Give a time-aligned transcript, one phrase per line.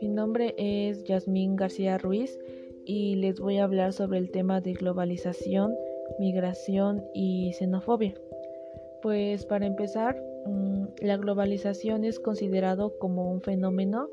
[0.00, 2.38] Mi nombre es Yasmín García Ruiz
[2.84, 5.74] y les voy a hablar sobre el tema de globalización,
[6.18, 8.14] migración y xenofobia.
[9.02, 14.08] Pues para empezar, mm, la globalización es considerado como un fenómeno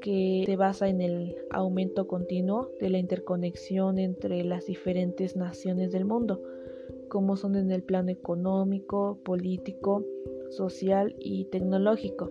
[0.00, 6.04] que se basa en el aumento continuo de la interconexión entre las diferentes naciones del
[6.04, 6.42] mundo,
[7.08, 10.04] como son en el plano económico, político,
[10.50, 12.30] social y tecnológico.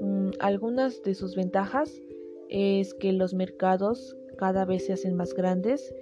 [0.00, 2.02] Mm, algunas de sus ventajas
[2.48, 5.94] es que los mercados cada vez se hacen más grandes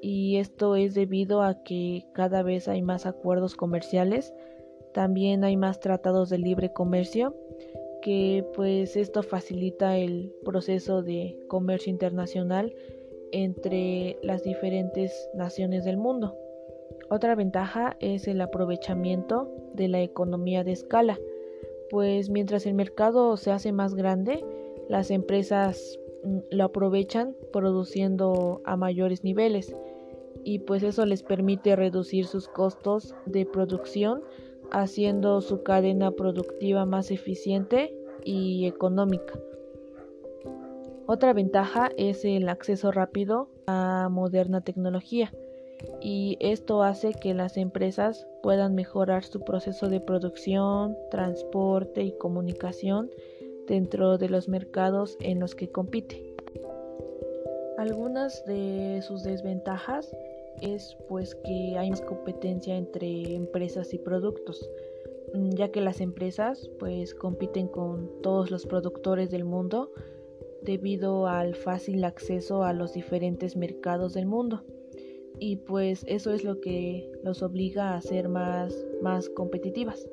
[0.00, 4.34] y esto es debido a que cada vez hay más acuerdos comerciales,
[4.92, 7.34] también hay más tratados de libre comercio,
[8.02, 12.74] que pues esto facilita el proceso de comercio internacional
[13.32, 16.36] entre las diferentes naciones del mundo.
[17.10, 21.18] Otra ventaja es el aprovechamiento de la economía de escala,
[21.90, 24.44] pues mientras el mercado se hace más grande,
[24.88, 29.76] las empresas mm, lo aprovechan produciendo a mayores niveles.
[30.44, 34.22] Y pues eso les permite reducir sus costos de producción
[34.70, 39.38] haciendo su cadena productiva más eficiente y económica.
[41.06, 45.30] Otra ventaja es el acceso rápido a moderna tecnología
[46.00, 53.10] y esto hace que las empresas puedan mejorar su proceso de producción, transporte y comunicación
[53.66, 56.34] dentro de los mercados en los que compite.
[57.78, 60.14] Algunas de sus desventajas
[60.60, 64.68] es pues que hay más competencia entre empresas y productos,
[65.34, 69.90] mm, ya que las empresas pues compiten con todos los productores del mundo
[70.62, 74.62] debido al fácil acceso a los diferentes mercados del mundo.
[75.46, 80.08] Y pues eso es lo que los obliga a ser más, más competitivas.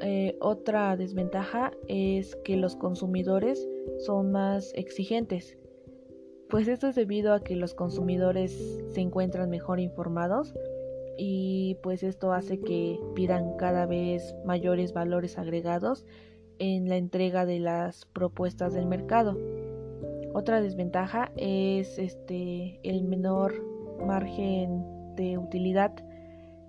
[0.00, 5.58] Eh, otra desventaja es que los consumidores son más exigentes.
[6.48, 10.54] Pues esto es debido a que los consumidores se encuentran mejor informados
[11.18, 16.06] y pues esto hace que pidan cada vez mayores valores agregados
[16.60, 19.36] en la entrega de las propuestas del mercado.
[20.32, 23.73] Otra desventaja es este el menor
[24.04, 24.84] margen
[25.16, 25.94] de utilidad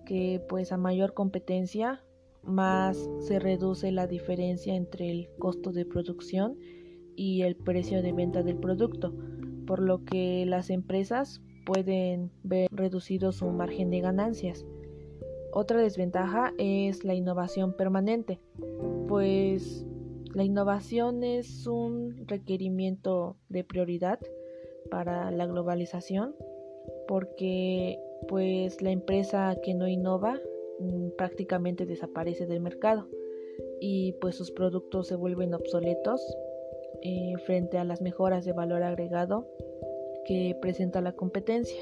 [0.05, 2.03] que pues a mayor competencia
[2.43, 6.57] más se reduce la diferencia entre el costo de producción
[7.15, 9.13] y el precio de venta del producto,
[9.65, 14.65] por lo que las empresas pueden ver reducido su margen de ganancias.
[15.51, 18.39] Otra desventaja es la innovación permanente,
[19.07, 19.85] pues
[20.33, 24.19] la innovación es un requerimiento de prioridad
[24.91, 26.35] para la globalización
[27.07, 30.39] porque pues la empresa que no innova
[30.79, 33.07] Mm, prácticamente desaparece del mercado
[33.79, 36.21] y pues sus productos se vuelven obsoletos
[37.01, 39.47] eh, frente a las mejoras de valor agregado
[40.25, 41.81] que presenta la competencia.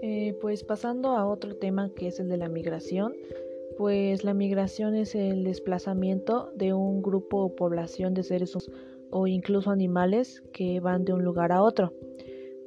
[0.00, 3.14] Eh, pues pasando a otro tema que es el de la migración,
[3.76, 8.70] pues la migración es el desplazamiento de un grupo o población de seres humanos
[9.14, 11.92] o incluso animales que van de un lugar a otro.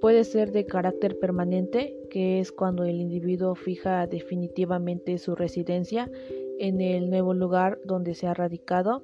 [0.06, 6.12] Puede ser de carácter permanente, que es cuando el individuo fija definitivamente su residencia
[6.60, 9.04] en el nuevo lugar donde se ha radicado,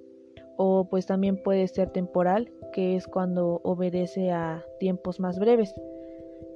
[0.58, 5.74] o pues también puede ser temporal, que es cuando obedece a tiempos más breves.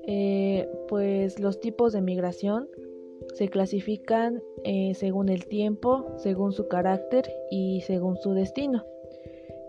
[0.05, 2.69] Eh, pues los tipos de migración
[3.33, 8.85] se clasifican eh, según el tiempo, según su carácter y según su destino,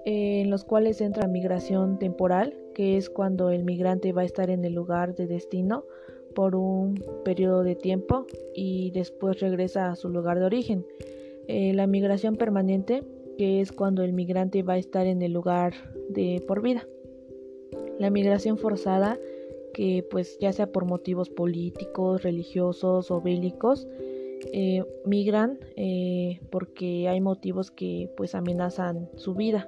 [0.04, 4.62] en los cuales entra migración temporal, que es cuando el migrante va a estar en
[4.66, 5.84] el lugar de destino
[6.34, 10.84] por un periodo de tiempo y después regresa a su lugar de origen.
[11.48, 13.02] Eh, la migración permanente,
[13.38, 15.72] que es cuando el migrante va a estar en el lugar
[16.10, 16.86] de por vida.
[17.98, 19.18] La migración forzada,
[19.72, 23.88] que pues ya sea por motivos políticos, religiosos o bélicos,
[24.52, 29.66] eh, migran eh, porque hay motivos que pues amenazan su vida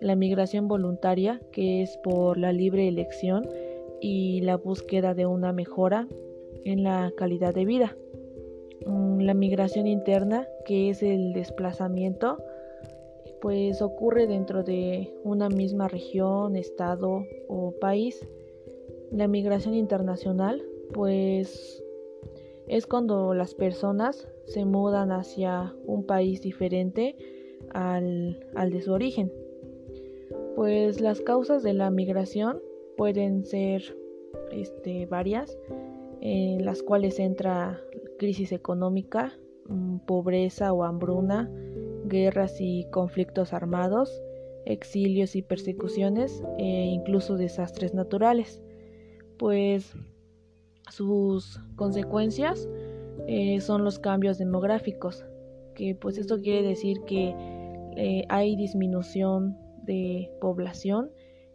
[0.00, 3.48] la migración voluntaria, que es por la libre elección
[4.00, 6.06] y la búsqueda de una mejora
[6.64, 7.96] en la calidad de vida.
[8.86, 12.38] Mm, la migración interna, que es el desplazamiento,
[13.40, 18.26] pues ocurre dentro de una misma región, estado o país.
[19.10, 21.82] La migración internacional, pues
[22.66, 27.16] es cuando las personas se mudan hacia un país diferente
[27.70, 29.32] al, al de su origen.
[30.56, 32.62] Pues las causas de la migración
[32.96, 33.94] pueden ser
[34.50, 35.58] este, varias,
[36.22, 37.78] en las cuales entra
[38.18, 39.34] crisis económica
[39.68, 41.50] mm, pobreza o hambruna,
[42.06, 44.10] guerras y conflictos armados,
[44.64, 48.62] exilios y persecuciones e incluso desastres naturales.
[49.38, 49.92] Pues
[50.88, 52.66] sus consecuencias
[53.26, 55.26] eh, son los cambios demográficos,
[55.74, 57.34] que pues esto quiere decir que
[57.98, 61.10] eh, hay disminución de población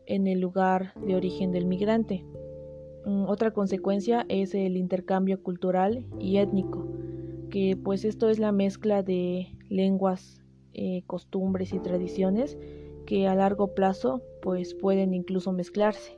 [0.06, 2.26] en el lugar de origen del migrante.
[3.06, 6.88] Mm, otra consecuencia es el intercambio cultural y étnico,
[7.50, 10.44] que pues esto es la mezcla de lenguas,
[10.74, 12.58] eh, costumbres y tradiciones
[13.06, 16.18] que a largo plazo pues pueden incluso mezclarse.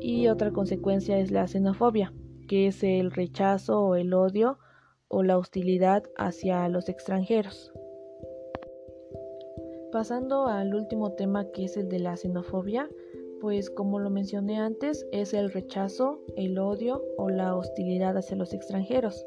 [0.00, 2.12] Y otra consecuencia es la xenofobia,
[2.48, 4.58] que es el rechazo o el odio
[5.08, 7.72] o la hostilidad hacia los extranjeros.
[9.96, 12.86] Pasando al último tema que es el de la xenofobia,
[13.40, 18.52] pues como lo mencioné antes, es el rechazo, el odio o la hostilidad hacia los
[18.52, 19.24] extranjeros.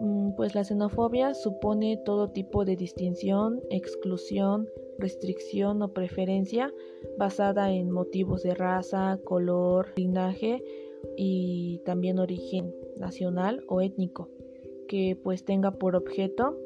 [0.00, 4.68] Mm, pues la xenofobia supone todo tipo de distinción, exclusión,
[4.98, 6.74] restricción o preferencia
[7.16, 10.60] basada en motivos de raza, color, linaje
[11.16, 14.28] y también origen nacional o étnico,
[14.88, 16.58] que pues tenga por objeto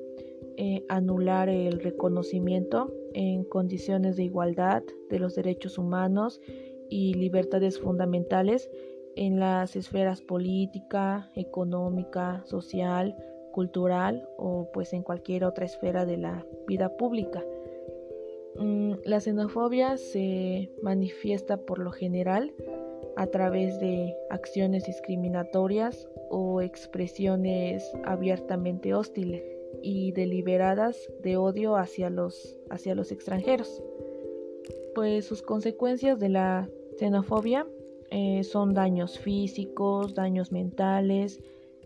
[0.57, 6.41] eh, anular el reconocimiento en condiciones de igualdad de los derechos humanos
[6.89, 8.71] y libertades fundamentales
[9.17, 13.17] en las esferas política, económica, social,
[13.53, 17.45] cultural o pues en cualquier otra esfera de la vida pública.
[18.57, 22.53] Mm, la xenofobia se manifiesta por lo general
[23.17, 32.59] a través de acciones discriminatorias o expresiones abiertamente hostiles y deliberadas de odio hacia los,
[32.71, 33.83] hacia los extranjeros.
[34.95, 36.69] Pues sus consecuencias de la
[36.99, 37.67] xenofobia
[38.11, 41.41] eh, son daños físicos, daños mentales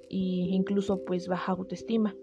[0.09, 2.17] e incluso pues baja autoestima.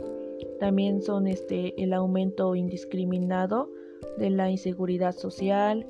[0.59, 3.69] También son este, el aumento indiscriminado
[4.17, 5.85] de la inseguridad social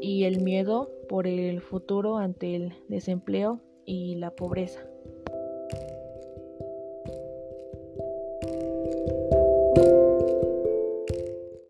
[0.00, 4.86] y el miedo por el futuro ante el desempleo y la pobreza.